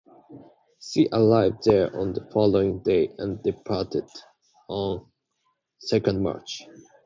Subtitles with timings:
[0.79, 4.09] She arrived there on the following day and departed
[4.67, 5.05] on
[5.93, 6.63] ll March.